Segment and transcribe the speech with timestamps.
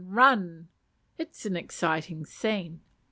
[0.07, 0.67] run!
[1.19, 2.81] It was an exciting scene.